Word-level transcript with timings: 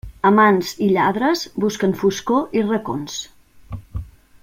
Amants 0.27 0.71
i 0.85 0.87
lladres 0.93 1.43
busquen 1.65 1.93
foscor 2.01 2.59
i 2.61 2.65
racons. 2.73 3.19